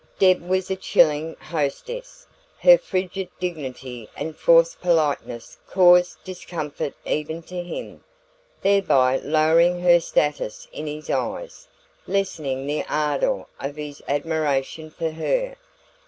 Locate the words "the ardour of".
12.65-13.75